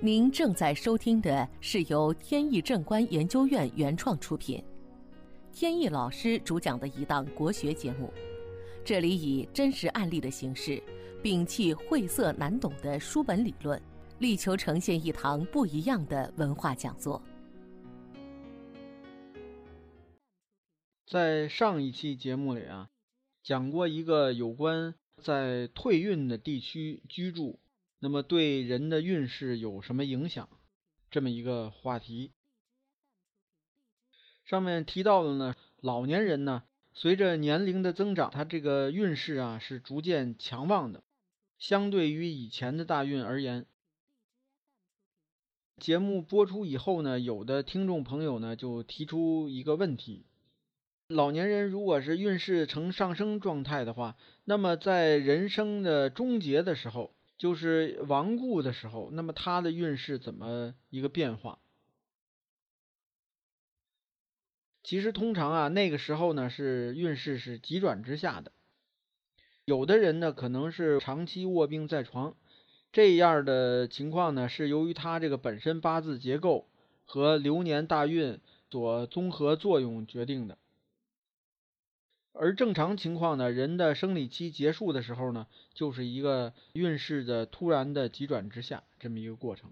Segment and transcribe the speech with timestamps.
[0.00, 4.62] 您正在收听的是由天意正观研究院原创出品，
[5.50, 8.12] 天意老师主讲的一档国学节目。
[8.84, 10.82] 这里以真实案例的形式，
[11.22, 13.80] 摒弃晦涩难懂的书本理论，
[14.18, 17.20] 力求呈现一堂不一样的文化讲座。
[21.06, 22.90] 在上一期节目里啊，
[23.42, 27.58] 讲过一个有关在退运的地区居住。
[27.98, 30.48] 那么对人的运势有什么影响？
[31.08, 32.32] 这么一个话题，
[34.44, 41.04] 上面提到的呢，老年人呢，随着年龄的增长，他这个运势啊是逐渐强旺的，
[41.58, 43.66] 相对于以前的大运而言。
[45.78, 50.26] 节目播出以后呢，有的听众朋友呢就提出一个问题：
[51.06, 57.15] 老年人如果是运势呈上升状态的话，那么在人生的终结的时候。
[57.38, 61.58] 就是亡故的时候，那么他的运势怎么一个变化？
[64.82, 68.52] 其实通常啊，那个时候呢是运势是急转直下的。
[69.64, 72.36] 有的人呢可能是长期卧病在床，
[72.92, 76.68] 这样的情况呢是由于他这个本身八字结构
[77.04, 78.40] 和流年大运
[78.70, 80.56] 所综合作用决定的。
[82.38, 89.70] 而正常情况呢，人的生理期结束的时候呢，就是一个运势的突然的急转直下这么一个过程。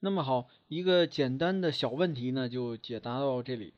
[0.00, 3.74] 那么好，一个简单的小问题呢，就解答到这里。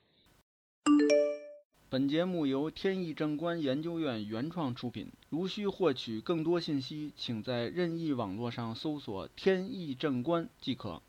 [1.88, 5.10] 本节目由天意正观研究院原创出品。
[5.28, 11.02] 如需获取更多信息，请在任意网络上搜索“天意正观”即可。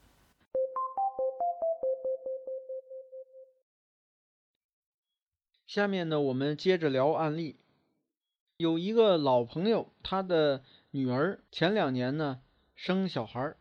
[5.71, 7.55] 下面呢，我们接着聊案例。
[8.57, 12.41] 有一个老朋友，他的女儿前两年呢
[12.75, 13.55] 生小孩，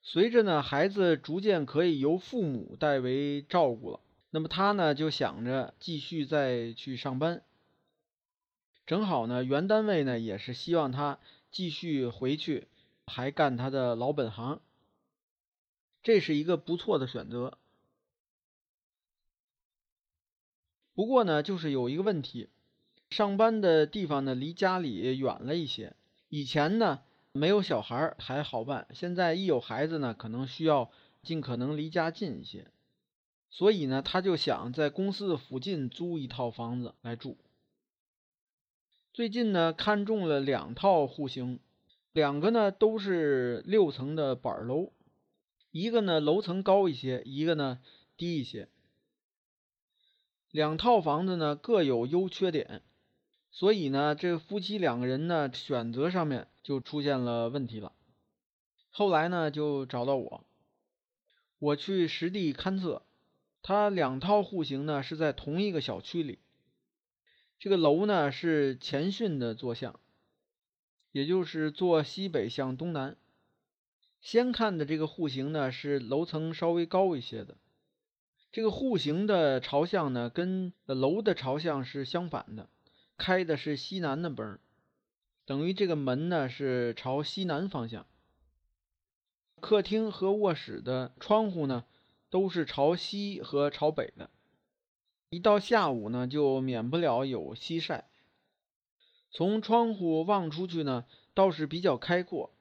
[0.00, 3.98] 随着呢孩子逐渐可以由父母代为照顾了，
[4.30, 7.42] 那么他呢就想着继续再去上班。
[8.86, 11.18] 正好呢原单位呢也是希望他
[11.50, 12.68] 继续回去，
[13.06, 14.60] 还干他的老本行，
[16.00, 17.58] 这是一个不错的选择。
[20.94, 22.48] 不过呢，就是有一个问题，
[23.10, 25.96] 上班的地方呢离家里远了一些。
[26.28, 27.00] 以前呢
[27.32, 30.90] 没有小孩还好办，现在一有孩子呢，可能需要
[31.22, 32.70] 尽可能离家近一些。
[33.50, 37.36] 所以呢，他就想在公司的附近租一套房子来住。
[39.12, 41.60] 最近呢，看中了两套户型，
[42.12, 44.92] 两个呢都是六层的板楼，
[45.70, 47.80] 一个呢楼层高一些，一个呢
[48.16, 48.68] 低一些。
[50.54, 52.80] 两套房子呢各有优缺点，
[53.50, 57.90] 所以呢，这夫妻两个人呢选择上面就出现了问题了。
[58.92, 60.44] 后来呢就找到我，
[61.58, 63.02] 我去实地勘测，
[63.62, 66.38] 他两套户型呢是在同一个小区里，
[67.58, 69.98] 这个楼呢是前巽的坐向，
[71.10, 73.16] 也就是坐西北向东南。
[74.20, 77.56] 先看的这个户型呢是楼层稍微高一些的。
[78.54, 82.68] 这个户型的朝向呢，跟楼的朝向是相反的，
[83.18, 84.60] 开的是西南的门，
[85.44, 88.06] 等于这个门呢是朝西南方向。
[89.60, 91.84] 客厅和卧室的窗户呢
[92.30, 94.30] 都是朝西和朝北的。
[95.30, 98.08] 一到下午呢，就免不了有西晒。
[99.32, 102.52] 从窗户望出去呢，倒是比较开阔，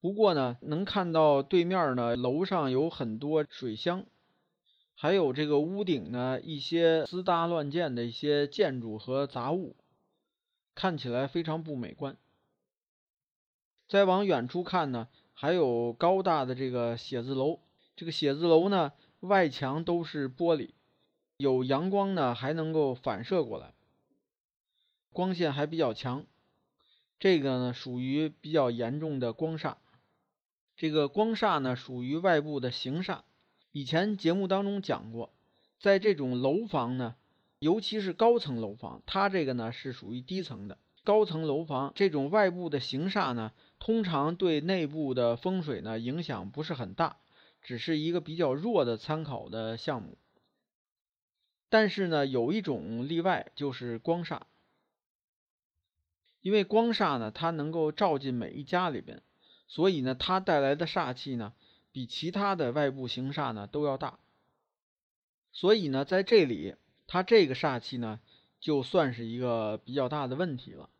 [0.00, 4.06] 不过呢，能看到对面呢楼上有很多水箱。
[5.00, 9.76] 还有这个屋顶呢，一些私搭乱建的一些建筑和杂物，
[10.74, 12.16] 看起来非常不美观。
[13.86, 17.60] 再往远处看呢，还有高大的这个写字楼。
[17.94, 20.70] 这个写字楼呢，外墙都是玻璃，
[21.36, 23.74] 有阳光呢，还能够反射过来，
[25.12, 26.26] 光线还比较强。
[27.20, 29.76] 这个呢，属于比较严重的光煞。
[30.74, 33.20] 这个光煞呢，属于外部的形煞。
[33.78, 35.32] 以前节目当中讲过，
[35.78, 37.14] 在这种楼房呢，
[37.60, 40.78] 尤其是高层楼房，它这个呢是属于低层的。
[41.04, 47.18] 高层楼房这种外部的形煞呢，通常对内部的风水呢影响不是很大，
[47.62, 50.18] 只是一个比较弱的参考的项目。
[51.68, 54.40] 但是呢，有一种例外，就是光煞，
[56.40, 59.22] 因为光煞呢，它能够照进每一家里边，
[59.68, 61.52] 所以呢，它带来的煞气呢。
[61.90, 64.18] 比其他的外部行煞呢都要大，
[65.52, 66.76] 所以呢，在这里，
[67.06, 68.20] 它这个煞气呢，
[68.60, 70.90] 就算是一个比较大的问题了。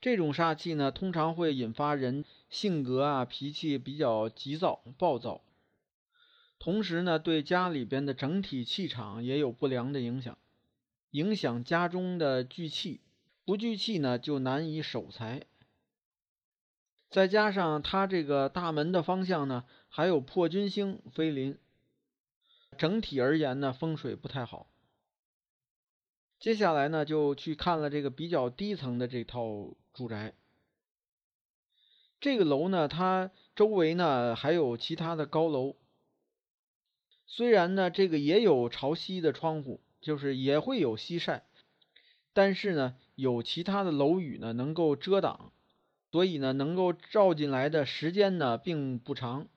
[0.00, 5.42] 这种煞气呢，通常会引发人性格啊、脾气比较急躁、暴躁，
[6.58, 10.36] 同时呢，对家里边的整体气场也有不良的影响，
[11.12, 13.00] 影响家中的聚气。
[13.44, 15.46] 不聚气呢，就难以守财。
[17.12, 21.58] 再加上它这个大门的方向呢，还有破军星飞临，
[22.78, 24.70] 整体而言呢，风水不太好。
[26.40, 30.32] 接下来呢，就去看了这个比较低层的这套住宅。
[32.18, 35.76] 这个楼呢，它周围呢还有其他的高楼。
[37.26, 41.44] 虽然呢，这个也有朝西的窗户，就是也会有西晒，
[42.32, 45.52] 但是呢，有其他的楼宇呢能够遮挡，
[46.12, 49.48] 所以呢，能够照进来的时间呢并不长，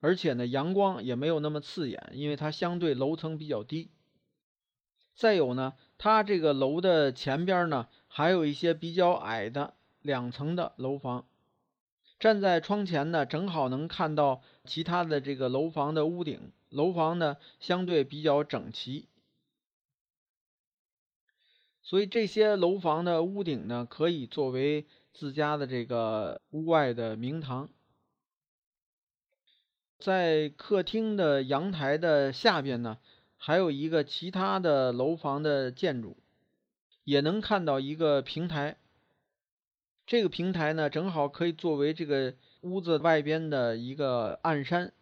[0.00, 3.90] 而且呢，阳光也没有那么刺眼，因为它相对楼层比较低。
[5.14, 11.26] 再有呢，它这个楼的前边呢，还有一些比较矮的两层的楼房。
[12.18, 16.50] 站在窗前呢，正好能看到其他的这个楼房的屋顶。
[16.70, 19.06] 楼房呢，相对比较整齐，
[21.82, 27.68] 所以这些楼房的屋顶呢，可以作为自家的这个屋外的明堂。
[29.98, 32.98] 在客厅的阳台的下边呢。
[33.38, 36.16] 还有一个其他的楼房的建筑，
[37.04, 38.78] 也能看到一个平台。
[40.06, 44.94] 这个平台呢，正好可以作为这个屋子外边的一个暗山。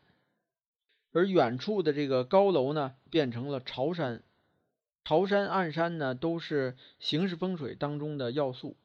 [1.12, 4.24] 而远处的这个高楼呢，变成了朝山。
[5.04, 8.76] 朝山、暗山呢，都是形式风水当中的要素。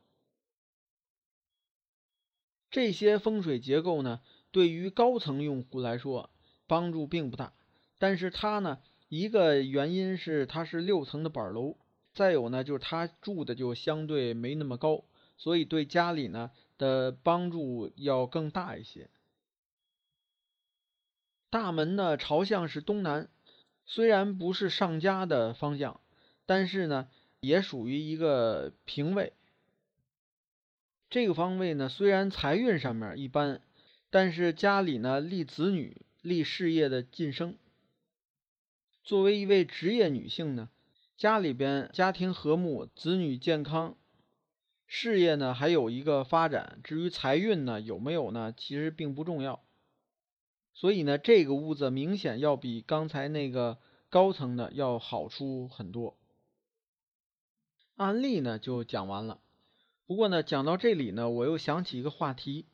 [2.71, 4.21] 这些风水结构呢，
[4.51, 6.29] 对于高层用户来说
[6.67, 7.53] 帮助并不大，
[7.97, 8.79] 但是它呢。
[9.11, 11.77] 一个原因是它是六层的板楼，
[12.13, 15.03] 再有呢就是它住的就相对没那么高，
[15.35, 19.09] 所以对家里呢的帮助要更大一些。
[21.49, 23.31] 大门呢朝向是东南，
[23.87, 26.01] 虽然不是上家的方向，
[26.45, 29.33] 但是呢也属于一个平位。
[31.09, 33.61] 这个方位呢虽然财运上面一般，
[34.11, 37.57] 但是家里呢立子女、立事业的晋升。
[39.03, 40.69] 作为一位职业女性呢，
[41.17, 43.97] 家里边家庭和睦，子女健康，
[44.85, 46.79] 事业呢还有一个发展。
[46.83, 49.63] 至于财运呢有没有呢，其实并不重要。
[50.75, 53.79] 所以呢，这个屋子明显要比刚才那个
[54.09, 56.15] 高层的要好出很多。
[57.95, 59.41] 案例呢就讲完了。
[60.09, 62.65] 不过呢，讲到这里呢，我又想起一个话题。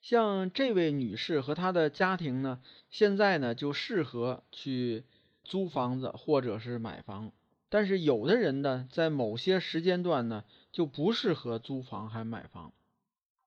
[0.00, 2.60] 像这位女士和她的家庭呢，
[2.90, 5.04] 现在呢就适合去
[5.44, 7.30] 租房子或者是买房，
[7.68, 12.72] 但是有的人呢，在某些时间段呢就不适合租房还买房，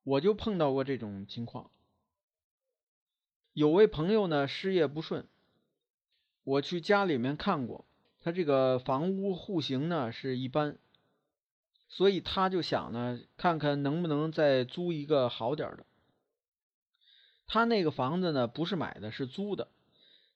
[0.05, 1.71] 我就碰到过这种情况。
[3.51, 5.27] 有位朋友呢事业不顺，
[6.45, 7.83] 我去家里面看过，
[8.21, 10.77] 他这个房屋户型呢是一般，
[11.93, 15.85] 所以他就想呢，看看能不能再租一个好点的。
[17.45, 19.67] 他那个房子呢，不是买的，是租的。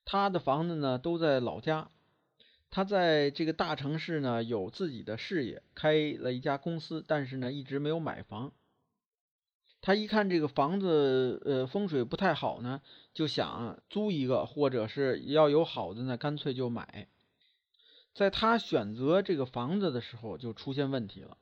[0.04, 1.90] 他的房子呢，都在老家。
[2.70, 8.52] 他在这个大城市呢，有自己的事业，开了一家公司，但是呢，一直没有买房。
[9.80, 12.82] 他一看这个房子，呃，风水不太好呢，
[13.14, 17.08] 就想租一个，或者是要有好的呢，干脆就买。
[18.14, 21.38] 在他选择这个房子的时候，就出现问题了。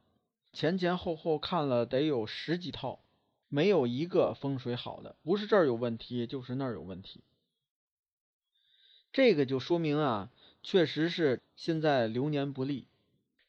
[0.54, 3.02] 前前后后看了得有十几套。
[3.50, 7.22] 没有一个风水好的，不是这儿有问题，就是那儿有问题。
[9.12, 10.32] 这个就说明啊，
[10.64, 12.88] 确实是现在流年不利。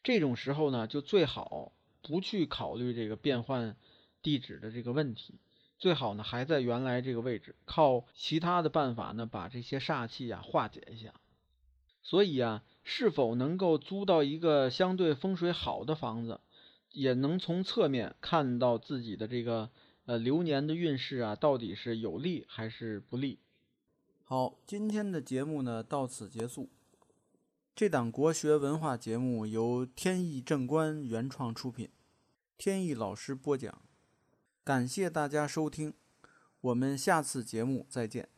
[0.02, 3.76] 这种时候呢，就最好不去考虑这个变换
[4.20, 5.37] 地址的这个问题，
[5.78, 11.14] 最好呢还在原来这个位置，靠其他的办法呢把这些煞气啊化解一下。
[12.02, 16.40] 所以啊，是否能够租到一个相对风水好的房子，
[16.95, 19.71] 也能从侧面看到自己的这个。
[20.07, 23.39] 呃，流年的运势啊，到底是有利还是不利？
[24.25, 26.69] 好，今天的节目呢到此结束。
[27.75, 31.89] 这档国学文化节目由天意正观原创出品，
[32.59, 33.81] 天意老师播讲。
[34.63, 35.95] 感谢大家收听，
[36.61, 38.34] 我们下次节目再见。